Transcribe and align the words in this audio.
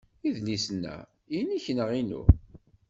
Idlisen-a, 0.27 0.95
inek 1.37 1.65
neɣ 1.71 1.89
inu? 1.99 2.23